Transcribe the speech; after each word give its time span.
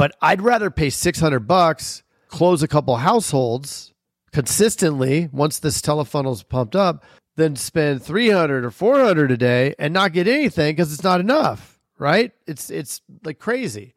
But 0.00 0.16
I'd 0.22 0.40
rather 0.40 0.70
pay 0.70 0.88
600 0.88 1.40
bucks, 1.40 2.02
close 2.28 2.62
a 2.62 2.68
couple 2.68 2.96
households 2.96 3.92
consistently 4.32 5.28
once 5.30 5.58
this 5.58 5.82
telefunnel's 5.82 6.42
pumped 6.42 6.74
up 6.74 7.04
than 7.36 7.54
spend 7.54 8.02
300 8.02 8.64
or 8.64 8.70
400 8.70 9.30
a 9.30 9.36
day 9.36 9.74
and 9.78 9.92
not 9.92 10.14
get 10.14 10.26
anything 10.26 10.74
because 10.74 10.94
it's 10.94 11.04
not 11.04 11.20
enough, 11.20 11.78
right? 11.98 12.32
It's 12.46 12.70
it's 12.70 13.02
like 13.24 13.38
crazy. 13.38 13.92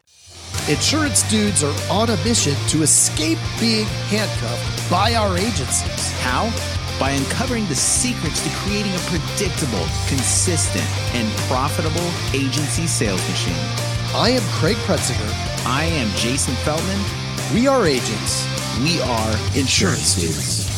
Insurance 0.67 1.23
dudes 1.29 1.63
are 1.63 1.73
on 1.89 2.09
a 2.09 2.17
mission 2.25 2.55
to 2.67 2.81
escape 2.81 3.39
being 3.57 3.85
handcuffed 4.11 4.91
by 4.91 5.13
our 5.15 5.37
agencies. 5.37 6.11
How? 6.19 6.51
By 6.99 7.11
uncovering 7.11 7.65
the 7.67 7.75
secrets 7.75 8.43
to 8.43 8.49
creating 8.57 8.93
a 8.93 8.99
predictable, 9.07 9.85
consistent, 10.09 11.15
and 11.15 11.31
profitable 11.47 12.11
agency 12.33 12.87
sales 12.87 13.25
machine. 13.29 14.02
I 14.15 14.29
am 14.29 14.43
Craig 14.59 14.75
Pretzinger. 14.85 15.27
I 15.65 15.85
am 15.85 16.07
Jason 16.17 16.53
Feldman. 16.57 16.99
We 17.51 17.65
are 17.65 17.87
agents. 17.87 18.47
We 18.83 19.01
are 19.01 19.31
insurance 19.57 20.13
dudes. 20.13 20.69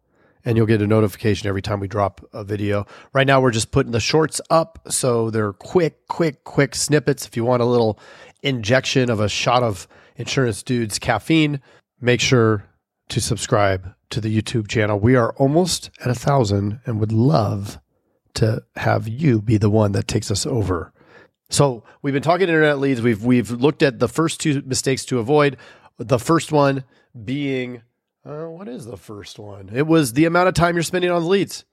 and 0.48 0.56
you'll 0.56 0.64
get 0.64 0.80
a 0.80 0.86
notification 0.86 1.46
every 1.46 1.60
time 1.60 1.78
we 1.78 1.86
drop 1.86 2.26
a 2.32 2.42
video. 2.42 2.86
Right 3.12 3.26
now, 3.26 3.38
we're 3.38 3.50
just 3.50 3.70
putting 3.70 3.92
the 3.92 4.00
shorts 4.00 4.40
up, 4.48 4.78
so 4.88 5.28
they're 5.28 5.52
quick, 5.52 6.08
quick, 6.08 6.42
quick 6.44 6.74
snippets. 6.74 7.26
If 7.26 7.36
you 7.36 7.44
want 7.44 7.60
a 7.60 7.66
little 7.66 8.00
injection 8.42 9.10
of 9.10 9.20
a 9.20 9.28
shot 9.28 9.62
of 9.62 9.86
Insurance 10.16 10.62
Dudes 10.62 10.98
caffeine, 10.98 11.60
make 12.00 12.22
sure 12.22 12.64
to 13.10 13.20
subscribe 13.20 13.92
to 14.08 14.22
the 14.22 14.34
YouTube 14.34 14.68
channel. 14.68 14.98
We 14.98 15.16
are 15.16 15.34
almost 15.34 15.90
at 16.00 16.10
a 16.10 16.14
thousand 16.14 16.80
and 16.86 16.98
would 16.98 17.12
love 17.12 17.78
to 18.34 18.62
have 18.76 19.06
you 19.06 19.42
be 19.42 19.58
the 19.58 19.68
one 19.68 19.92
that 19.92 20.08
takes 20.08 20.30
us 20.30 20.46
over. 20.46 20.94
So 21.50 21.84
we've 22.00 22.14
been 22.14 22.22
talking 22.22 22.48
internet 22.48 22.78
leads. 22.78 23.02
We've 23.02 23.22
we've 23.22 23.50
looked 23.50 23.82
at 23.82 23.98
the 23.98 24.08
first 24.08 24.40
two 24.40 24.62
mistakes 24.64 25.04
to 25.06 25.18
avoid. 25.18 25.58
The 25.98 26.18
first 26.18 26.52
one 26.52 26.84
being 27.22 27.82
uh, 28.28 28.46
what 28.46 28.68
is 28.68 28.84
the 28.84 28.96
first 28.96 29.38
one? 29.38 29.70
It 29.72 29.86
was 29.86 30.12
the 30.12 30.26
amount 30.26 30.48
of 30.48 30.54
time 30.54 30.76
you're 30.76 30.82
spending 30.82 31.10
on 31.10 31.22
the 31.22 31.28
leads. 31.28 31.64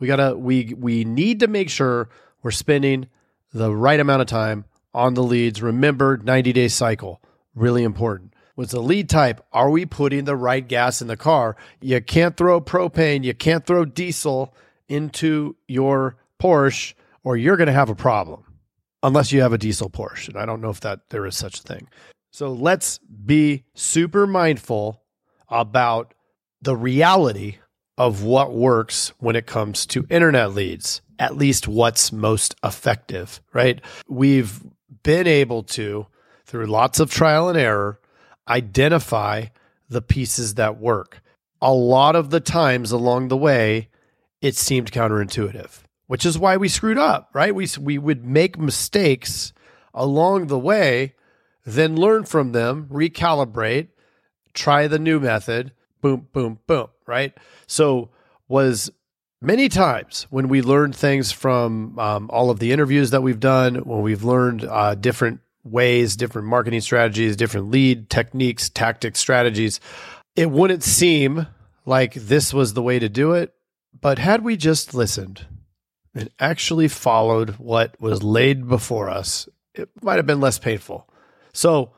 We 0.00 0.08
gotta 0.08 0.36
we 0.36 0.74
we 0.76 1.04
need 1.04 1.40
to 1.40 1.46
make 1.46 1.70
sure 1.70 2.08
we're 2.42 2.50
spending 2.50 3.06
the 3.52 3.74
right 3.74 4.00
amount 4.00 4.22
of 4.22 4.26
time 4.26 4.64
on 4.92 5.14
the 5.14 5.22
leads. 5.22 5.62
Remember, 5.62 6.16
90 6.16 6.52
day 6.52 6.68
cycle, 6.68 7.22
really 7.54 7.84
important. 7.84 8.34
What's 8.56 8.72
the 8.72 8.80
lead 8.80 9.08
type? 9.08 9.40
Are 9.52 9.70
we 9.70 9.86
putting 9.86 10.24
the 10.24 10.36
right 10.36 10.66
gas 10.66 11.00
in 11.00 11.08
the 11.08 11.16
car? 11.16 11.56
You 11.80 12.00
can't 12.00 12.36
throw 12.36 12.60
propane, 12.60 13.22
you 13.22 13.32
can't 13.32 13.64
throw 13.64 13.84
diesel 13.84 14.54
into 14.88 15.56
your 15.68 16.16
Porsche, 16.40 16.94
or 17.22 17.36
you're 17.36 17.56
going 17.56 17.68
to 17.68 17.72
have 17.72 17.90
a 17.90 17.94
problem 17.94 18.44
unless 19.02 19.32
you 19.32 19.40
have 19.42 19.52
a 19.52 19.58
diesel 19.58 19.88
Porsche. 19.88 20.28
And 20.28 20.36
I 20.36 20.44
don't 20.44 20.60
know 20.60 20.70
if 20.70 20.80
that 20.80 21.08
there 21.10 21.24
is 21.24 21.36
such 21.36 21.60
a 21.60 21.62
thing. 21.62 21.88
So 22.32 22.52
let's 22.52 22.98
be 22.98 23.64
super 23.74 24.26
mindful 24.26 25.00
about 25.50 26.14
the 26.62 26.76
reality 26.76 27.56
of 27.98 28.22
what 28.22 28.54
works 28.54 29.12
when 29.18 29.36
it 29.36 29.46
comes 29.46 29.84
to 29.86 30.06
internet 30.08 30.52
leads, 30.52 31.02
at 31.18 31.36
least 31.36 31.68
what's 31.68 32.12
most 32.12 32.54
effective, 32.64 33.40
right? 33.52 33.80
We've 34.08 34.62
been 35.02 35.26
able 35.26 35.62
to, 35.64 36.06
through 36.46 36.66
lots 36.66 37.00
of 37.00 37.10
trial 37.10 37.48
and 37.48 37.58
error, 37.58 38.00
identify 38.48 39.46
the 39.88 40.00
pieces 40.00 40.54
that 40.54 40.78
work. 40.78 41.20
A 41.60 41.72
lot 41.72 42.16
of 42.16 42.30
the 42.30 42.40
times 42.40 42.90
along 42.90 43.28
the 43.28 43.36
way, 43.36 43.88
it 44.40 44.56
seemed 44.56 44.92
counterintuitive, 44.92 45.82
which 46.06 46.24
is 46.24 46.38
why 46.38 46.56
we 46.56 46.68
screwed 46.68 46.96
up, 46.96 47.28
right? 47.34 47.54
We, 47.54 47.68
we 47.78 47.98
would 47.98 48.24
make 48.24 48.58
mistakes 48.58 49.52
along 49.92 50.46
the 50.46 50.58
way, 50.58 51.14
then 51.66 51.96
learn 51.96 52.24
from 52.24 52.52
them, 52.52 52.86
recalibrate, 52.90 53.88
try 54.54 54.86
the 54.86 54.98
new 54.98 55.20
method, 55.20 55.72
boom, 56.00 56.28
boom, 56.32 56.58
boom, 56.66 56.88
right? 57.06 57.36
So, 57.66 58.10
was 58.48 58.90
many 59.40 59.68
times 59.68 60.26
when 60.30 60.48
we 60.48 60.62
learned 60.62 60.94
things 60.94 61.32
from 61.32 61.98
um, 61.98 62.30
all 62.32 62.50
of 62.50 62.58
the 62.58 62.72
interviews 62.72 63.10
that 63.10 63.22
we've 63.22 63.40
done, 63.40 63.76
when 63.76 64.02
we've 64.02 64.24
learned 64.24 64.64
uh, 64.64 64.94
different 64.94 65.40
ways, 65.64 66.16
different 66.16 66.48
marketing 66.48 66.80
strategies, 66.80 67.36
different 67.36 67.70
lead 67.70 68.10
techniques, 68.10 68.68
tactics, 68.68 69.20
strategies, 69.20 69.80
it 70.36 70.50
wouldn't 70.50 70.82
seem 70.82 71.46
like 71.84 72.14
this 72.14 72.52
was 72.54 72.74
the 72.74 72.82
way 72.82 72.98
to 72.98 73.08
do 73.08 73.32
it. 73.32 73.54
But 73.98 74.18
had 74.18 74.42
we 74.42 74.56
just 74.56 74.94
listened 74.94 75.46
and 76.14 76.30
actually 76.38 76.88
followed 76.88 77.50
what 77.56 78.00
was 78.00 78.22
laid 78.22 78.68
before 78.68 79.10
us, 79.10 79.48
it 79.74 79.88
might 80.02 80.16
have 80.16 80.26
been 80.26 80.40
less 80.40 80.58
painful. 80.58 81.08
So, 81.52 81.92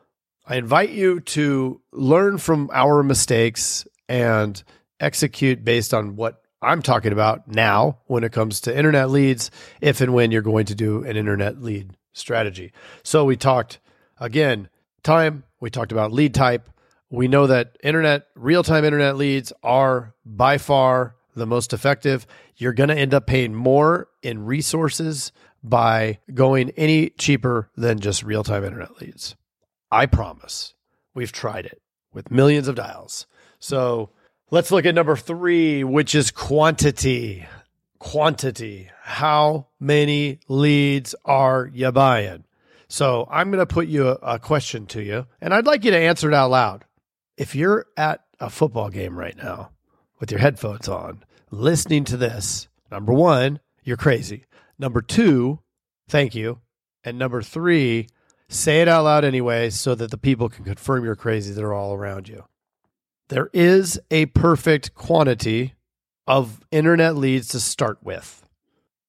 I 0.46 0.56
invite 0.56 0.90
you 0.90 1.20
to 1.20 1.80
learn 1.92 2.38
from 2.38 2.68
our 2.72 3.02
mistakes 3.02 3.86
and 4.08 4.62
execute 4.98 5.64
based 5.64 5.94
on 5.94 6.16
what 6.16 6.42
I'm 6.60 6.82
talking 6.82 7.12
about 7.12 7.48
now 7.48 7.98
when 8.06 8.24
it 8.24 8.32
comes 8.32 8.60
to 8.62 8.76
internet 8.76 9.10
leads, 9.10 9.50
if 9.80 10.00
and 10.00 10.14
when 10.14 10.30
you're 10.30 10.42
going 10.42 10.66
to 10.66 10.74
do 10.74 11.04
an 11.04 11.16
internet 11.16 11.60
lead 11.62 11.96
strategy. 12.12 12.72
So 13.02 13.24
we 13.24 13.36
talked 13.36 13.80
again, 14.18 14.68
time, 15.02 15.44
we 15.60 15.70
talked 15.70 15.92
about 15.92 16.12
lead 16.12 16.34
type. 16.34 16.68
We 17.10 17.28
know 17.28 17.46
that 17.46 17.76
internet, 17.82 18.26
real 18.34 18.62
time 18.62 18.84
internet 18.84 19.16
leads 19.16 19.52
are 19.62 20.14
by 20.24 20.58
far 20.58 21.16
the 21.34 21.46
most 21.46 21.72
effective. 21.72 22.26
You're 22.56 22.72
going 22.72 22.88
to 22.88 22.98
end 22.98 23.14
up 23.14 23.26
paying 23.26 23.54
more 23.54 24.08
in 24.22 24.44
resources 24.44 25.32
by 25.62 26.18
going 26.32 26.70
any 26.70 27.10
cheaper 27.10 27.70
than 27.76 28.00
just 28.00 28.22
real 28.22 28.44
time 28.44 28.64
internet 28.64 29.00
leads. 29.00 29.36
I 29.92 30.06
promise. 30.06 30.72
We've 31.14 31.30
tried 31.30 31.66
it 31.66 31.82
with 32.14 32.30
millions 32.30 32.66
of 32.66 32.76
dials. 32.76 33.26
So 33.58 34.08
let's 34.50 34.72
look 34.72 34.86
at 34.86 34.94
number 34.94 35.16
three, 35.16 35.84
which 35.84 36.14
is 36.14 36.30
quantity. 36.30 37.46
Quantity. 37.98 38.90
How 39.02 39.68
many 39.78 40.40
leads 40.48 41.14
are 41.26 41.70
you 41.72 41.92
buying? 41.92 42.44
So 42.88 43.28
I'm 43.30 43.50
going 43.50 43.58
to 43.58 43.66
put 43.66 43.86
you 43.86 44.08
a, 44.08 44.14
a 44.22 44.38
question 44.38 44.86
to 44.86 45.02
you, 45.02 45.26
and 45.40 45.52
I'd 45.52 45.66
like 45.66 45.84
you 45.84 45.90
to 45.90 45.98
answer 45.98 46.28
it 46.28 46.34
out 46.34 46.50
loud. 46.50 46.84
If 47.36 47.54
you're 47.54 47.86
at 47.96 48.24
a 48.40 48.48
football 48.48 48.88
game 48.88 49.18
right 49.18 49.36
now 49.36 49.72
with 50.20 50.30
your 50.30 50.40
headphones 50.40 50.88
on, 50.88 51.22
listening 51.50 52.04
to 52.04 52.16
this, 52.16 52.68
number 52.90 53.12
one, 53.12 53.60
you're 53.84 53.96
crazy. 53.98 54.46
Number 54.78 55.02
two, 55.02 55.60
thank 56.08 56.34
you. 56.34 56.60
And 57.04 57.18
number 57.18 57.42
three, 57.42 58.08
Say 58.52 58.82
it 58.82 58.88
out 58.88 59.04
loud 59.04 59.24
anyway 59.24 59.70
so 59.70 59.94
that 59.94 60.10
the 60.10 60.18
people 60.18 60.50
can 60.50 60.66
confirm 60.66 61.06
you're 61.06 61.16
crazy 61.16 61.54
that 61.54 61.64
are 61.64 61.72
all 61.72 61.94
around 61.94 62.28
you. 62.28 62.44
There 63.30 63.48
is 63.54 63.98
a 64.10 64.26
perfect 64.26 64.94
quantity 64.94 65.72
of 66.26 66.60
internet 66.70 67.16
leads 67.16 67.48
to 67.48 67.60
start 67.60 68.02
with, 68.02 68.46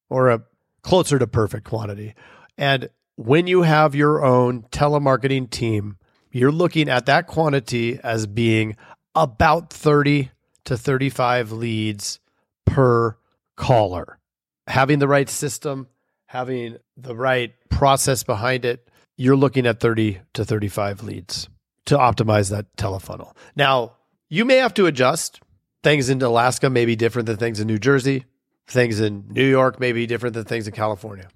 or 0.09 0.29
a 0.29 0.43
closer 0.81 1.19
to 1.19 1.27
perfect 1.27 1.65
quantity. 1.65 2.15
And 2.57 2.89
when 3.17 3.47
you 3.47 3.63
have 3.63 3.95
your 3.95 4.23
own 4.23 4.63
telemarketing 4.71 5.49
team, 5.49 5.97
you're 6.31 6.49
looking 6.49 6.87
at 6.87 7.05
that 7.07 7.27
quantity 7.27 7.99
as 8.01 8.25
being 8.25 8.77
about 9.13 9.73
30 9.73 10.31
to 10.63 10.77
35 10.77 11.51
leads 11.51 12.21
per 12.65 13.17
caller. 13.57 14.19
Having 14.67 14.99
the 14.99 15.07
right 15.09 15.29
system, 15.29 15.89
having 16.27 16.77
the 16.95 17.13
right 17.13 17.53
process 17.69 18.23
behind 18.23 18.63
it, 18.63 18.87
you're 19.15 19.35
looking 19.35 19.65
at 19.65 19.79
30 19.79 20.19
to 20.33 20.45
35 20.45 21.03
leads 21.03 21.49
to 21.85 21.97
optimize 21.97 22.49
that 22.49 22.75
telefunnel. 22.77 23.35
Now, 23.55 23.93
you 24.29 24.45
may 24.45 24.55
have 24.57 24.73
to 24.75 24.85
adjust. 24.85 25.41
Things 25.83 26.09
in 26.09 26.21
Alaska 26.21 26.69
may 26.69 26.85
be 26.85 26.95
different 26.95 27.25
than 27.25 27.37
things 27.37 27.59
in 27.59 27.67
New 27.67 27.77
Jersey. 27.77 28.25
Things 28.67 28.99
in 28.99 29.25
New 29.29 29.47
York 29.47 29.79
may 29.79 29.91
be 29.91 30.07
different 30.07 30.33
than 30.33 30.45
things 30.45 30.67
in 30.67 30.73
California. 30.73 31.27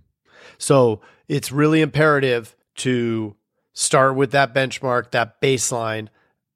So 0.57 1.01
it's 1.27 1.51
really 1.51 1.81
imperative 1.81 2.55
to 2.75 3.35
start 3.73 4.15
with 4.15 4.31
that 4.31 4.53
benchmark, 4.53 5.11
that 5.11 5.41
baseline, 5.41 6.07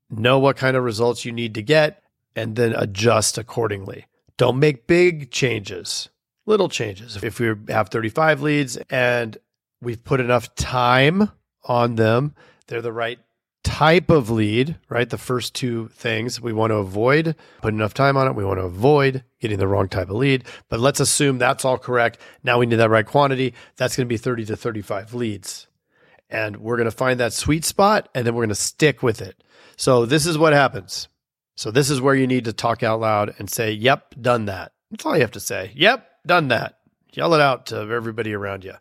know 0.09 0.39
what 0.39 0.57
kind 0.57 0.77
of 0.77 0.83
results 0.83 1.25
you 1.25 1.31
need 1.31 1.53
to 1.55 1.61
get, 1.61 2.03
and 2.35 2.55
then 2.55 2.73
adjust 2.75 3.37
accordingly. 3.37 4.05
Don't 4.37 4.59
make 4.59 4.87
big 4.87 5.31
changes, 5.31 6.09
little 6.45 6.69
changes. 6.69 7.21
If 7.21 7.39
we 7.39 7.53
have 7.67 7.89
35 7.89 8.41
leads 8.41 8.77
and 8.89 9.37
we've 9.81 10.03
put 10.03 10.19
enough 10.19 10.53
time 10.55 11.31
on 11.63 11.95
them, 11.95 12.35
they're 12.67 12.81
the 12.81 12.93
right 12.93 13.19
type 13.63 14.09
of 14.09 14.29
lead, 14.29 14.75
right? 14.89 15.09
The 15.09 15.17
first 15.17 15.53
two 15.53 15.87
things 15.89 16.41
we 16.41 16.53
want 16.53 16.71
to 16.71 16.77
avoid, 16.77 17.35
put 17.61 17.73
enough 17.73 17.93
time 17.93 18.17
on 18.17 18.27
it. 18.27 18.35
We 18.35 18.45
want 18.45 18.59
to 18.59 18.65
avoid 18.65 19.23
getting 19.39 19.59
the 19.59 19.67
wrong 19.67 19.87
type 19.87 20.09
of 20.09 20.15
lead. 20.15 20.45
But 20.69 20.79
let's 20.79 20.99
assume 20.99 21.37
that's 21.37 21.65
all 21.65 21.77
correct. 21.77 22.19
Now 22.43 22.59
we 22.59 22.65
need 22.65 22.77
that 22.77 22.89
right 22.89 23.05
quantity. 23.05 23.53
That's 23.77 23.95
going 23.95 24.07
to 24.07 24.09
be 24.09 24.17
30 24.17 24.45
to 24.45 24.55
35 24.55 25.13
leads. 25.13 25.67
And 26.29 26.57
we're 26.57 26.77
going 26.77 26.89
to 26.89 26.95
find 26.95 27.19
that 27.19 27.33
sweet 27.33 27.65
spot 27.65 28.09
and 28.15 28.25
then 28.25 28.33
we're 28.33 28.43
going 28.43 28.49
to 28.49 28.55
stick 28.55 29.03
with 29.03 29.21
it. 29.21 29.43
So 29.75 30.05
this 30.05 30.25
is 30.25 30.37
what 30.37 30.53
happens. 30.53 31.07
So 31.55 31.69
this 31.69 31.89
is 31.89 32.01
where 32.01 32.15
you 32.15 32.27
need 32.27 32.45
to 32.45 32.53
talk 32.53 32.83
out 32.83 32.99
loud 32.99 33.35
and 33.37 33.49
say, 33.49 33.71
yep, 33.71 34.15
done 34.19 34.45
that. 34.45 34.71
That's 34.89 35.05
all 35.05 35.15
you 35.15 35.21
have 35.21 35.31
to 35.31 35.39
say. 35.39 35.71
Yep, 35.75 36.07
done 36.25 36.47
that. 36.47 36.79
Yell 37.13 37.33
it 37.33 37.41
out 37.41 37.67
to 37.67 37.77
everybody 37.77 38.33
around 38.33 38.63
you. 38.63 38.73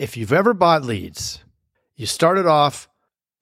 If 0.00 0.16
you've 0.16 0.32
ever 0.32 0.54
bought 0.54 0.82
leads, 0.82 1.44
you 1.94 2.06
started 2.06 2.46
off 2.46 2.88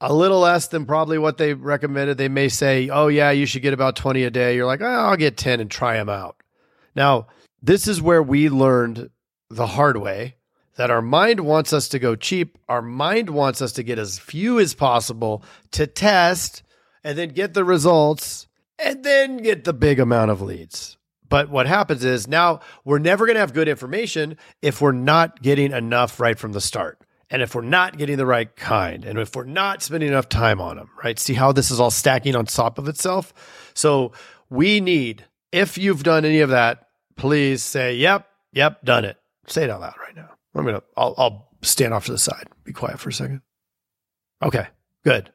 a 0.00 0.12
little 0.12 0.40
less 0.40 0.66
than 0.66 0.86
probably 0.86 1.16
what 1.16 1.38
they 1.38 1.54
recommended. 1.54 2.18
They 2.18 2.28
may 2.28 2.48
say, 2.48 2.88
oh, 2.88 3.06
yeah, 3.06 3.30
you 3.30 3.46
should 3.46 3.62
get 3.62 3.74
about 3.74 3.94
20 3.94 4.24
a 4.24 4.30
day. 4.30 4.56
You're 4.56 4.66
like, 4.66 4.80
oh, 4.80 4.84
I'll 4.84 5.16
get 5.16 5.36
10 5.36 5.60
and 5.60 5.70
try 5.70 5.94
them 5.94 6.08
out. 6.08 6.42
Now, 6.96 7.28
this 7.62 7.86
is 7.86 8.02
where 8.02 8.24
we 8.24 8.48
learned 8.48 9.08
the 9.48 9.68
hard 9.68 9.98
way 9.98 10.34
that 10.74 10.90
our 10.90 11.00
mind 11.00 11.38
wants 11.38 11.72
us 11.72 11.86
to 11.90 12.00
go 12.00 12.16
cheap. 12.16 12.58
Our 12.68 12.82
mind 12.82 13.30
wants 13.30 13.62
us 13.62 13.70
to 13.74 13.84
get 13.84 14.00
as 14.00 14.18
few 14.18 14.58
as 14.58 14.74
possible 14.74 15.44
to 15.70 15.86
test 15.86 16.64
and 17.04 17.16
then 17.16 17.28
get 17.28 17.54
the 17.54 17.64
results 17.64 18.48
and 18.80 19.04
then 19.04 19.36
get 19.36 19.62
the 19.62 19.72
big 19.72 20.00
amount 20.00 20.32
of 20.32 20.42
leads. 20.42 20.97
But 21.28 21.50
what 21.50 21.66
happens 21.66 22.04
is 22.04 22.26
now 22.26 22.60
we're 22.84 22.98
never 22.98 23.26
going 23.26 23.34
to 23.34 23.40
have 23.40 23.52
good 23.52 23.68
information 23.68 24.36
if 24.62 24.80
we're 24.80 24.92
not 24.92 25.42
getting 25.42 25.72
enough 25.72 26.20
right 26.20 26.38
from 26.38 26.52
the 26.52 26.60
start. 26.60 27.00
And 27.30 27.42
if 27.42 27.54
we're 27.54 27.60
not 27.60 27.98
getting 27.98 28.16
the 28.16 28.24
right 28.24 28.54
kind, 28.56 29.04
and 29.04 29.18
if 29.18 29.36
we're 29.36 29.44
not 29.44 29.82
spending 29.82 30.08
enough 30.08 30.30
time 30.30 30.60
on 30.60 30.76
them, 30.76 30.90
right? 31.02 31.18
See 31.18 31.34
how 31.34 31.52
this 31.52 31.70
is 31.70 31.78
all 31.78 31.90
stacking 31.90 32.34
on 32.34 32.46
top 32.46 32.78
of 32.78 32.88
itself? 32.88 33.70
So 33.74 34.12
we 34.48 34.80
need, 34.80 35.26
if 35.52 35.76
you've 35.76 36.02
done 36.02 36.24
any 36.24 36.40
of 36.40 36.48
that, 36.50 36.88
please 37.16 37.62
say, 37.62 37.96
yep, 37.96 38.28
yep, 38.52 38.82
done 38.82 39.04
it. 39.04 39.18
Say 39.46 39.64
it 39.64 39.70
out 39.70 39.80
loud 39.80 39.96
right 40.00 40.16
now. 40.16 40.30
I'm 40.54 40.62
going 40.64 40.76
to, 40.76 40.82
I'll, 40.96 41.14
I'll 41.18 41.48
stand 41.60 41.92
off 41.92 42.06
to 42.06 42.12
the 42.12 42.18
side. 42.18 42.48
Be 42.64 42.72
quiet 42.72 42.98
for 42.98 43.10
a 43.10 43.12
second. 43.12 43.42
Okay, 44.42 44.66
good. 45.04 45.30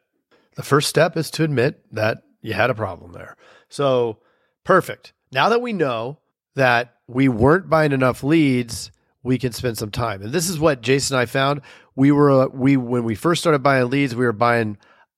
The 0.56 0.64
first 0.64 0.90
step 0.90 1.16
is 1.16 1.30
to 1.32 1.44
admit 1.44 1.84
that 1.94 2.24
you 2.42 2.54
had 2.54 2.70
a 2.70 2.76
problem 2.76 3.12
there. 3.14 3.38
So 3.70 4.20
perfect. 4.64 5.14
Now 5.34 5.50
that 5.50 5.62
we 5.62 5.74
know 5.74 6.20
that 6.56 6.98
we 7.08 7.28
weren't 7.28 7.70
buying 7.70 7.92
enough 7.92 8.24
leads, 8.24 8.92
we 9.24 9.38
can 9.38 9.52
spend 9.52 9.78
some 9.78 9.90
time. 9.90 10.22
And 10.22 10.32
this 10.32 10.48
is 10.48 10.60
what 10.60 10.82
Jason 10.82 11.16
and 11.16 11.22
I 11.22 11.26
found. 11.26 11.62
We 11.96 12.12
were, 12.12 12.44
uh, 12.44 12.48
we, 12.48 12.78
when 12.78 13.04
we 13.04 13.16
first 13.16 13.42
started 13.42 13.64
buying 13.64 13.90
leads, 13.90 14.16
we 14.16 14.26
were 14.26 14.32
buying 14.32 14.78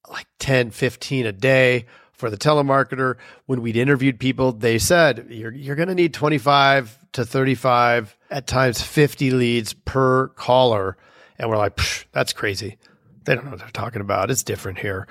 like 0.10 0.28
10, 0.40 0.72
15 0.72 1.26
a 1.26 1.32
day 1.32 1.86
for 2.14 2.30
the 2.30 2.38
telemarketer. 2.38 3.16
When 3.46 3.62
we'd 3.62 3.76
interviewed 3.76 4.20
people, 4.20 4.54
they 4.54 4.78
said, 4.78 5.28
you're, 5.30 5.52
you're 5.52 5.76
going 5.76 5.90
to 5.90 5.96
need 5.96 6.14
25 6.14 6.98
to 7.14 7.26
35, 7.26 8.18
at 8.30 8.48
times 8.48 8.82
50 8.82 9.32
leads 9.32 9.74
per 9.74 10.30
caller. 10.30 10.98
And 11.38 11.50
we're 11.50 11.58
like, 11.58 11.80
that's 12.12 12.34
crazy. 12.34 12.78
They 13.26 13.36
don't 13.36 13.46
know 13.46 13.52
what 13.52 13.60
they're 13.60 13.70
talking 13.70 14.02
about. 14.02 14.32
It's 14.32 14.44
different 14.44 14.80
here. 14.80 15.08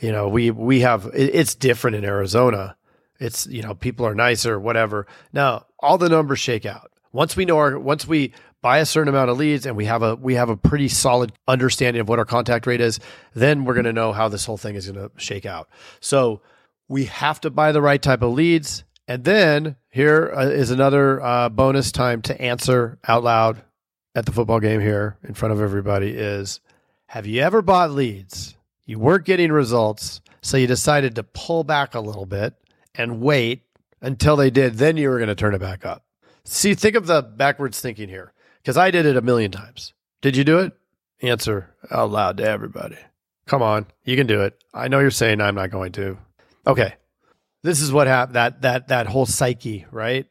You 0.00 0.12
know, 0.12 0.28
we, 0.28 0.50
we 0.50 0.80
have, 0.80 1.10
it's 1.14 1.54
different 1.54 1.96
in 1.96 2.04
Arizona. 2.04 2.76
It's, 3.20 3.46
you 3.46 3.62
know, 3.62 3.74
people 3.74 4.06
are 4.06 4.14
nicer, 4.14 4.58
whatever. 4.58 5.06
Now, 5.32 5.66
all 5.78 5.98
the 5.98 6.08
numbers 6.08 6.40
shake 6.40 6.66
out 6.66 6.90
once 7.14 7.36
we 7.36 7.46
know 7.46 7.56
our 7.56 7.78
once 7.78 8.06
we 8.06 8.34
buy 8.60 8.78
a 8.78 8.86
certain 8.86 9.08
amount 9.08 9.30
of 9.30 9.38
leads 9.38 9.64
and 9.64 9.76
we 9.76 9.86
have 9.86 10.02
a 10.02 10.16
we 10.16 10.34
have 10.34 10.50
a 10.50 10.56
pretty 10.56 10.88
solid 10.88 11.32
understanding 11.48 12.00
of 12.00 12.08
what 12.08 12.18
our 12.18 12.24
contact 12.26 12.66
rate 12.66 12.82
is, 12.82 13.00
then 13.32 13.64
we're 13.64 13.72
going 13.72 13.84
to 13.84 13.92
know 13.92 14.12
how 14.12 14.28
this 14.28 14.44
whole 14.44 14.58
thing 14.58 14.74
is 14.74 14.90
going 14.90 15.08
to 15.08 15.14
shake 15.16 15.46
out. 15.46 15.70
So 16.00 16.42
we 16.88 17.04
have 17.06 17.40
to 17.42 17.50
buy 17.50 17.72
the 17.72 17.80
right 17.80 18.02
type 18.02 18.20
of 18.20 18.32
leads. 18.32 18.84
And 19.06 19.24
then 19.24 19.76
here 19.90 20.32
uh, 20.34 20.50
another 20.72 21.22
uh, 21.22 21.48
bonus 21.48 21.92
time 21.92 22.20
to 22.22 22.40
answer 22.40 22.98
out 23.06 23.22
loud 23.22 23.62
at 24.14 24.26
the 24.26 24.32
football 24.32 24.60
game 24.60 24.80
here 24.80 25.16
in 25.22 25.34
front 25.34 25.54
of 25.54 25.60
everybody 25.60 26.10
is 26.10 26.60
have 27.06 27.26
you 27.26 27.42
ever 27.42 27.62
bought 27.62 27.92
leads? 27.92 28.56
You 28.86 28.98
weren't 28.98 29.24
getting 29.24 29.52
results, 29.52 30.20
so 30.42 30.56
you 30.56 30.66
decided 30.66 31.14
to 31.14 31.22
pull 31.22 31.64
back 31.64 31.94
a 31.94 32.00
little 32.00 32.26
bit 32.26 32.54
and 32.94 33.20
wait 33.20 33.62
until 34.00 34.36
they 34.36 34.50
did, 34.50 34.74
then 34.74 34.96
you 34.96 35.08
were 35.08 35.18
going 35.18 35.28
to 35.28 35.34
turn 35.34 35.54
it 35.54 35.60
back 35.60 35.84
up. 35.84 36.04
See, 36.44 36.74
think 36.74 36.94
of 36.94 37.06
the 37.06 37.22
backwards 37.22 37.80
thinking 37.80 38.08
here, 38.08 38.32
because 38.62 38.76
I 38.76 38.90
did 38.90 39.06
it 39.06 39.16
a 39.16 39.22
million 39.22 39.50
times. 39.50 39.94
Did 40.20 40.36
you 40.36 40.44
do 40.44 40.58
it? 40.58 40.72
Answer 41.22 41.74
out 41.90 42.10
loud 42.10 42.36
to 42.36 42.44
everybody. 42.44 42.98
Come 43.46 43.62
on, 43.62 43.86
you 44.04 44.16
can 44.16 44.26
do 44.26 44.42
it. 44.42 44.62
I 44.72 44.88
know 44.88 45.00
you're 45.00 45.10
saying 45.10 45.40
I'm 45.40 45.54
not 45.54 45.70
going 45.70 45.92
to. 45.92 46.18
Okay, 46.66 46.94
this 47.62 47.80
is 47.80 47.92
what 47.92 48.06
happened. 48.06 48.36
That 48.36 48.62
that 48.62 48.88
that 48.88 49.06
whole 49.06 49.26
psyche, 49.26 49.86
right? 49.90 50.26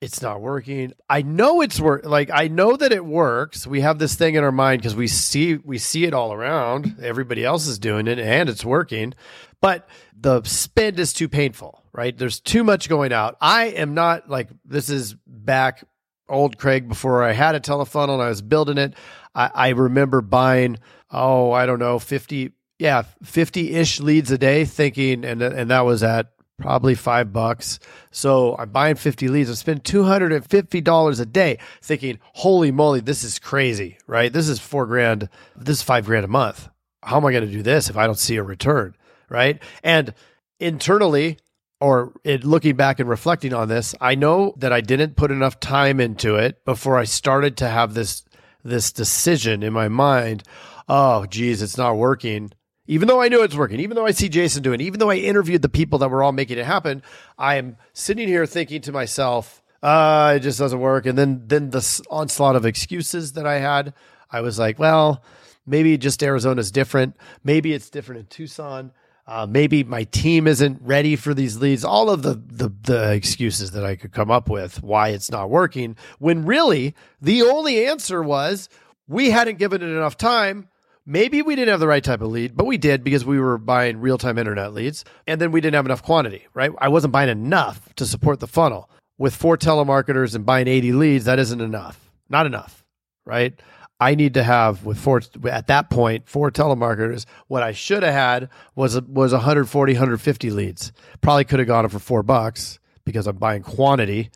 It's 0.00 0.20
not 0.20 0.42
working. 0.42 0.92
I 1.08 1.22
know 1.22 1.62
it's 1.62 1.80
work. 1.80 2.04
Like 2.04 2.30
I 2.32 2.48
know 2.48 2.76
that 2.76 2.92
it 2.92 3.04
works. 3.04 3.66
We 3.66 3.80
have 3.80 3.98
this 3.98 4.16
thing 4.16 4.34
in 4.34 4.44
our 4.44 4.52
mind 4.52 4.82
because 4.82 4.96
we 4.96 5.08
see 5.08 5.56
we 5.56 5.78
see 5.78 6.04
it 6.04 6.12
all 6.12 6.32
around. 6.32 6.96
Everybody 7.02 7.44
else 7.44 7.66
is 7.66 7.78
doing 7.78 8.06
it, 8.06 8.18
and 8.18 8.48
it's 8.50 8.64
working. 8.64 9.14
But 9.62 9.88
the 10.18 10.42
spend 10.42 10.98
is 10.98 11.14
too 11.14 11.28
painful 11.28 11.83
right? 11.94 12.18
There's 12.18 12.40
too 12.40 12.64
much 12.64 12.88
going 12.88 13.12
out. 13.12 13.36
I 13.40 13.66
am 13.66 13.94
not 13.94 14.28
like 14.28 14.48
this 14.64 14.90
is 14.90 15.14
back 15.26 15.84
old 16.28 16.58
Craig 16.58 16.88
before 16.88 17.22
I 17.22 17.32
had 17.32 17.54
a 17.54 17.60
telefunnel 17.60 18.14
and 18.14 18.22
I 18.22 18.28
was 18.28 18.42
building 18.42 18.78
it. 18.78 18.94
I, 19.34 19.50
I 19.54 19.68
remember 19.70 20.20
buying, 20.20 20.78
oh, 21.10 21.52
I 21.52 21.66
don't 21.66 21.78
know, 21.78 21.98
50, 21.98 22.50
yeah, 22.78 23.02
50 23.22 23.74
ish 23.74 24.00
leads 24.00 24.30
a 24.30 24.38
day 24.38 24.64
thinking, 24.64 25.24
and, 25.24 25.40
and 25.40 25.70
that 25.70 25.82
was 25.82 26.02
at 26.02 26.32
probably 26.58 26.94
five 26.96 27.32
bucks. 27.32 27.78
So 28.10 28.56
I'm 28.58 28.70
buying 28.70 28.96
50 28.96 29.28
leads. 29.28 29.50
I 29.50 29.54
spend 29.54 29.84
$250 29.84 31.20
a 31.20 31.26
day 31.26 31.58
thinking, 31.80 32.18
holy 32.32 32.72
moly, 32.72 33.00
this 33.00 33.22
is 33.22 33.38
crazy, 33.38 33.98
right? 34.06 34.32
This 34.32 34.48
is 34.48 34.58
four 34.58 34.86
grand. 34.86 35.28
This 35.56 35.78
is 35.78 35.82
five 35.82 36.06
grand 36.06 36.24
a 36.24 36.28
month. 36.28 36.68
How 37.02 37.18
am 37.18 37.26
I 37.26 37.32
going 37.32 37.46
to 37.46 37.52
do 37.52 37.62
this 37.62 37.88
if 37.88 37.96
I 37.96 38.06
don't 38.06 38.18
see 38.18 38.36
a 38.36 38.42
return? 38.42 38.96
Right. 39.28 39.60
And 39.82 40.14
internally, 40.60 41.38
or 41.80 42.12
it, 42.24 42.44
looking 42.44 42.76
back 42.76 43.00
and 43.00 43.08
reflecting 43.08 43.52
on 43.52 43.68
this, 43.68 43.94
I 44.00 44.14
know 44.14 44.54
that 44.58 44.72
I 44.72 44.80
didn't 44.80 45.16
put 45.16 45.30
enough 45.30 45.60
time 45.60 46.00
into 46.00 46.36
it 46.36 46.64
before 46.64 46.98
I 46.98 47.04
started 47.04 47.56
to 47.58 47.68
have 47.68 47.94
this 47.94 48.24
this 48.62 48.92
decision 48.92 49.62
in 49.62 49.72
my 49.74 49.88
mind. 49.88 50.42
Oh, 50.88 51.26
geez, 51.26 51.60
it's 51.60 51.76
not 51.76 51.96
working. 51.96 52.52
Even 52.86 53.08
though 53.08 53.20
I 53.20 53.28
knew 53.28 53.42
it's 53.42 53.56
working, 53.56 53.80
even 53.80 53.94
though 53.94 54.06
I 54.06 54.10
see 54.10 54.28
Jason 54.28 54.62
doing, 54.62 54.80
it, 54.80 54.84
even 54.84 54.98
though 55.00 55.10
I 55.10 55.16
interviewed 55.16 55.62
the 55.62 55.68
people 55.68 55.98
that 56.00 56.10
were 56.10 56.22
all 56.22 56.32
making 56.32 56.58
it 56.58 56.66
happen, 56.66 57.02
I 57.38 57.56
am 57.56 57.76
sitting 57.92 58.28
here 58.28 58.44
thinking 58.46 58.82
to 58.82 58.92
myself, 58.92 59.62
uh, 59.82 60.34
it 60.36 60.40
just 60.40 60.58
doesn't 60.58 60.80
work. 60.80 61.06
And 61.06 61.16
then 61.16 61.42
then 61.46 61.70
the 61.70 62.02
onslaught 62.10 62.56
of 62.56 62.66
excuses 62.66 63.32
that 63.32 63.46
I 63.46 63.58
had, 63.58 63.94
I 64.30 64.40
was 64.40 64.58
like, 64.58 64.78
well, 64.78 65.22
maybe 65.66 65.96
just 65.98 66.22
Arizona's 66.22 66.70
different. 66.70 67.16
Maybe 67.42 67.72
it's 67.72 67.90
different 67.90 68.20
in 68.20 68.26
Tucson. 68.26 68.92
Uh, 69.26 69.46
maybe 69.48 69.82
my 69.82 70.04
team 70.04 70.46
isn't 70.46 70.80
ready 70.82 71.16
for 71.16 71.32
these 71.32 71.56
leads. 71.56 71.84
All 71.84 72.10
of 72.10 72.22
the, 72.22 72.34
the 72.34 72.70
the 72.82 73.12
excuses 73.12 73.70
that 73.70 73.84
I 73.84 73.96
could 73.96 74.12
come 74.12 74.30
up 74.30 74.50
with 74.50 74.82
why 74.82 75.08
it's 75.08 75.30
not 75.30 75.48
working. 75.48 75.96
When 76.18 76.44
really 76.44 76.94
the 77.22 77.42
only 77.42 77.86
answer 77.86 78.22
was 78.22 78.68
we 79.08 79.30
hadn't 79.30 79.58
given 79.58 79.82
it 79.82 79.86
enough 79.86 80.16
time. 80.16 80.68
Maybe 81.06 81.42
we 81.42 81.54
didn't 81.54 81.68
have 81.70 81.80
the 81.80 81.86
right 81.86 82.04
type 82.04 82.22
of 82.22 82.30
lead, 82.30 82.56
but 82.56 82.64
we 82.66 82.78
did 82.78 83.04
because 83.04 83.24
we 83.26 83.38
were 83.38 83.58
buying 83.58 84.00
real 84.00 84.18
time 84.18 84.38
internet 84.38 84.72
leads, 84.72 85.04
and 85.26 85.40
then 85.40 85.52
we 85.52 85.60
didn't 85.60 85.74
have 85.74 85.86
enough 85.86 86.02
quantity. 86.02 86.46
Right? 86.52 86.70
I 86.78 86.88
wasn't 86.88 87.12
buying 87.12 87.30
enough 87.30 87.94
to 87.96 88.06
support 88.06 88.40
the 88.40 88.46
funnel. 88.46 88.90
With 89.16 89.34
four 89.34 89.56
telemarketers 89.56 90.34
and 90.34 90.44
buying 90.44 90.66
80 90.66 90.92
leads, 90.92 91.24
that 91.26 91.38
isn't 91.38 91.60
enough. 91.60 92.10
Not 92.28 92.46
enough. 92.46 92.84
Right? 93.24 93.58
I 94.00 94.14
need 94.14 94.34
to 94.34 94.42
have 94.42 94.84
with 94.84 94.98
four 94.98 95.22
at 95.50 95.68
that 95.68 95.88
point 95.88 96.28
four 96.28 96.50
telemarketers. 96.50 97.26
What 97.46 97.62
I 97.62 97.72
should 97.72 98.02
have 98.02 98.12
had 98.12 98.48
was 98.74 99.00
was 99.02 99.32
140, 99.32 99.92
150 99.92 100.50
leads. 100.50 100.92
Probably 101.20 101.44
could 101.44 101.60
have 101.60 101.68
got 101.68 101.82
them 101.82 101.90
for 101.90 102.00
four 102.00 102.22
bucks 102.22 102.78
because 103.04 103.26
I'm 103.26 103.36
buying 103.36 103.62
quantity. 103.62 104.30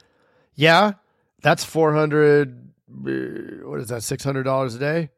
Yeah, 0.54 0.92
that's 1.42 1.64
400. 1.64 2.70
Uh, 2.90 3.68
what 3.68 3.80
is 3.80 3.88
that? 3.88 4.02
Six 4.02 4.22
hundred 4.22 4.44
dollars 4.44 4.74
a 4.74 4.78
day. 4.78 5.10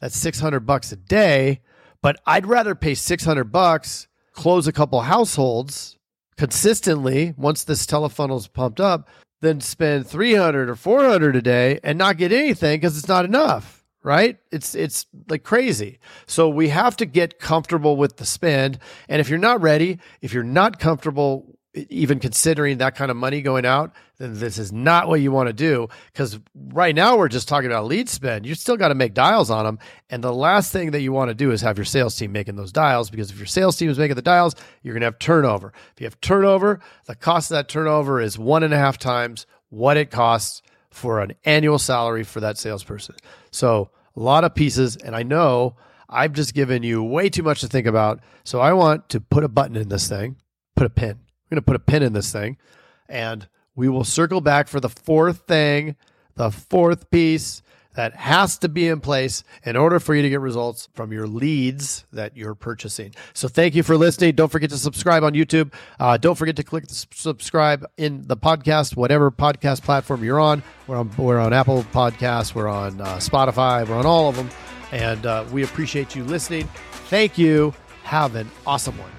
That's 0.00 0.16
600 0.16 0.60
bucks 0.60 0.92
a 0.92 0.96
day. 0.96 1.60
But 2.00 2.20
I'd 2.24 2.46
rather 2.46 2.76
pay 2.76 2.94
600 2.94 3.44
bucks, 3.50 4.06
close 4.32 4.68
a 4.68 4.72
couple 4.72 5.00
households 5.00 5.96
consistently 6.36 7.34
once 7.36 7.64
this 7.64 7.84
telefunnel's 7.84 8.46
pumped 8.46 8.80
up, 8.80 9.08
than 9.40 9.60
spend 9.60 10.06
300 10.06 10.70
or 10.70 10.76
400 10.76 11.34
a 11.34 11.42
day 11.42 11.80
and 11.82 11.98
not 11.98 12.16
get 12.16 12.30
anything 12.30 12.78
because 12.78 12.96
it's 12.96 13.08
not 13.08 13.24
enough 13.24 13.77
right? 14.08 14.38
It's 14.50 14.74
it's 14.74 15.04
like 15.28 15.42
crazy. 15.42 15.98
So 16.26 16.48
we 16.48 16.70
have 16.70 16.96
to 16.96 17.04
get 17.04 17.38
comfortable 17.38 17.98
with 17.98 18.16
the 18.16 18.24
spend. 18.24 18.78
And 19.06 19.20
if 19.20 19.28
you're 19.28 19.38
not 19.38 19.60
ready, 19.60 19.98
if 20.22 20.32
you're 20.32 20.42
not 20.42 20.80
comfortable 20.80 21.58
even 21.74 22.18
considering 22.18 22.78
that 22.78 22.96
kind 22.96 23.10
of 23.10 23.18
money 23.18 23.42
going 23.42 23.66
out, 23.66 23.92
then 24.16 24.40
this 24.40 24.56
is 24.56 24.72
not 24.72 25.08
what 25.08 25.20
you 25.20 25.30
want 25.30 25.48
to 25.48 25.52
do. 25.52 25.88
Because 26.10 26.40
right 26.54 26.94
now 26.94 27.18
we're 27.18 27.28
just 27.28 27.48
talking 27.48 27.70
about 27.70 27.84
lead 27.84 28.08
spend. 28.08 28.46
You 28.46 28.54
still 28.54 28.78
got 28.78 28.88
to 28.88 28.94
make 28.94 29.12
dials 29.12 29.50
on 29.50 29.66
them. 29.66 29.78
And 30.08 30.24
the 30.24 30.32
last 30.32 30.72
thing 30.72 30.92
that 30.92 31.02
you 31.02 31.12
want 31.12 31.28
to 31.28 31.34
do 31.34 31.50
is 31.50 31.60
have 31.60 31.76
your 31.76 31.84
sales 31.84 32.16
team 32.16 32.32
making 32.32 32.56
those 32.56 32.72
dials. 32.72 33.10
Because 33.10 33.30
if 33.30 33.36
your 33.36 33.46
sales 33.46 33.76
team 33.76 33.90
is 33.90 33.98
making 33.98 34.16
the 34.16 34.22
dials, 34.22 34.56
you're 34.82 34.94
going 34.94 35.02
to 35.02 35.06
have 35.06 35.18
turnover. 35.18 35.74
If 35.92 36.00
you 36.00 36.06
have 36.06 36.18
turnover, 36.22 36.80
the 37.04 37.14
cost 37.14 37.50
of 37.50 37.56
that 37.56 37.68
turnover 37.68 38.22
is 38.22 38.38
one 38.38 38.62
and 38.62 38.72
a 38.72 38.78
half 38.78 38.96
times 38.96 39.46
what 39.68 39.98
it 39.98 40.10
costs 40.10 40.62
for 40.88 41.20
an 41.20 41.34
annual 41.44 41.78
salary 41.78 42.24
for 42.24 42.40
that 42.40 42.56
salesperson. 42.56 43.14
So 43.50 43.90
a 44.18 44.22
lot 44.22 44.44
of 44.44 44.54
pieces. 44.54 44.96
And 44.96 45.14
I 45.14 45.22
know 45.22 45.76
I've 46.08 46.32
just 46.32 46.54
given 46.54 46.82
you 46.82 47.02
way 47.02 47.28
too 47.28 47.42
much 47.42 47.60
to 47.60 47.68
think 47.68 47.86
about. 47.86 48.20
So 48.44 48.60
I 48.60 48.72
want 48.72 49.08
to 49.10 49.20
put 49.20 49.44
a 49.44 49.48
button 49.48 49.76
in 49.76 49.88
this 49.88 50.08
thing, 50.08 50.36
put 50.74 50.86
a 50.86 50.90
pin. 50.90 51.18
We're 51.18 51.56
going 51.56 51.62
to 51.62 51.66
put 51.66 51.76
a 51.76 51.80
pin 51.80 52.02
in 52.02 52.12
this 52.12 52.32
thing 52.32 52.56
and 53.08 53.48
we 53.74 53.88
will 53.88 54.04
circle 54.04 54.40
back 54.40 54.68
for 54.68 54.80
the 54.80 54.88
fourth 54.88 55.46
thing, 55.46 55.96
the 56.34 56.50
fourth 56.50 57.10
piece 57.10 57.62
that 57.98 58.14
has 58.14 58.56
to 58.58 58.68
be 58.68 58.86
in 58.86 59.00
place 59.00 59.42
in 59.64 59.74
order 59.74 59.98
for 59.98 60.14
you 60.14 60.22
to 60.22 60.28
get 60.30 60.38
results 60.38 60.88
from 60.94 61.12
your 61.12 61.26
leads 61.26 62.06
that 62.12 62.36
you're 62.36 62.54
purchasing. 62.54 63.12
So 63.34 63.48
thank 63.48 63.74
you 63.74 63.82
for 63.82 63.96
listening. 63.96 64.36
Don't 64.36 64.52
forget 64.52 64.70
to 64.70 64.78
subscribe 64.78 65.24
on 65.24 65.32
YouTube. 65.32 65.72
Uh, 65.98 66.16
don't 66.16 66.36
forget 66.36 66.54
to 66.54 66.62
click 66.62 66.84
subscribe 66.88 67.84
in 67.96 68.24
the 68.28 68.36
podcast, 68.36 68.94
whatever 68.94 69.32
podcast 69.32 69.82
platform 69.82 70.22
you're 70.22 70.38
on. 70.38 70.62
We're 70.86 70.96
on, 70.96 71.10
we're 71.16 71.40
on 71.40 71.52
Apple 71.52 71.82
Podcasts, 71.92 72.54
we're 72.54 72.68
on 72.68 73.00
uh, 73.00 73.16
Spotify, 73.16 73.84
we're 73.84 73.96
on 73.96 74.06
all 74.06 74.28
of 74.28 74.36
them. 74.36 74.48
And 74.92 75.26
uh, 75.26 75.44
we 75.50 75.64
appreciate 75.64 76.14
you 76.14 76.22
listening. 76.22 76.68
Thank 77.10 77.36
you. 77.36 77.74
Have 78.04 78.36
an 78.36 78.48
awesome 78.64 78.96
one. 78.96 79.10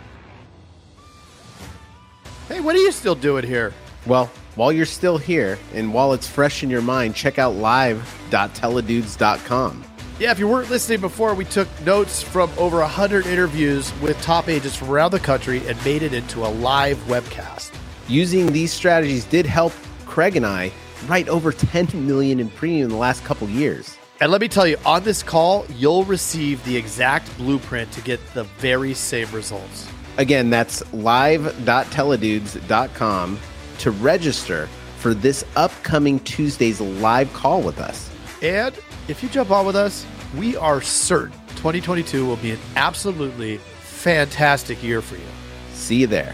Hey, 2.47 2.61
what 2.61 2.77
are 2.77 2.79
you 2.79 2.93
still 2.93 3.15
doing 3.15 3.45
here? 3.45 3.73
Well, 4.05 4.31
while 4.59 4.71
you're 4.73 4.85
still 4.85 5.17
here 5.17 5.57
and 5.73 5.93
while 5.93 6.11
it's 6.11 6.27
fresh 6.27 6.63
in 6.63 6.69
your 6.69 6.81
mind, 6.81 7.15
check 7.15 7.39
out 7.39 7.55
live.teledudes.com. 7.55 9.85
Yeah, 10.19 10.31
if 10.31 10.39
you 10.39 10.49
weren't 10.49 10.69
listening 10.69 10.99
before, 10.99 11.33
we 11.33 11.45
took 11.45 11.69
notes 11.85 12.21
from 12.21 12.51
over 12.57 12.79
100 12.79 13.25
interviews 13.25 13.93
with 14.01 14.21
top 14.21 14.49
agents 14.49 14.75
from 14.75 14.89
around 14.89 15.11
the 15.11 15.19
country 15.21 15.65
and 15.65 15.81
made 15.85 16.03
it 16.03 16.13
into 16.13 16.45
a 16.45 16.51
live 16.51 16.97
webcast. 17.07 17.71
Using 18.09 18.51
these 18.51 18.73
strategies 18.73 19.23
did 19.23 19.45
help 19.45 19.71
Craig 20.05 20.35
and 20.35 20.45
I 20.45 20.73
write 21.07 21.29
over 21.29 21.53
10 21.53 22.05
million 22.05 22.41
in 22.41 22.49
premium 22.49 22.83
in 22.83 22.89
the 22.89 22.97
last 22.97 23.23
couple 23.23 23.47
years. 23.47 23.95
And 24.19 24.29
let 24.29 24.41
me 24.41 24.49
tell 24.49 24.67
you, 24.67 24.75
on 24.85 25.05
this 25.05 25.23
call, 25.23 25.65
you'll 25.77 26.03
receive 26.03 26.61
the 26.65 26.75
exact 26.75 27.33
blueprint 27.37 27.93
to 27.93 28.01
get 28.01 28.19
the 28.33 28.43
very 28.43 28.93
same 28.93 29.31
results. 29.31 29.87
Again, 30.17 30.49
that's 30.49 30.83
live.teledudes.com 30.93 33.39
to 33.79 33.91
register 33.91 34.67
for 34.97 35.13
this 35.13 35.43
upcoming 35.55 36.19
Tuesday's 36.21 36.79
live 36.81 37.31
call 37.33 37.61
with 37.61 37.79
us. 37.79 38.09
And 38.41 38.77
if 39.07 39.23
you 39.23 39.29
jump 39.29 39.51
on 39.51 39.65
with 39.65 39.75
us, 39.75 40.05
we 40.35 40.55
are 40.57 40.81
certain 40.81 41.39
2022 41.59 42.25
will 42.25 42.37
be 42.37 42.51
an 42.51 42.59
absolutely 42.77 43.57
fantastic 43.57 44.81
year 44.81 45.01
for 45.01 45.15
you. 45.15 45.27
See 45.73 45.97
you 45.97 46.07
there. 46.07 46.33